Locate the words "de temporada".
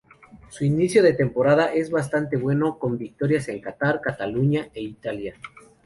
1.03-1.75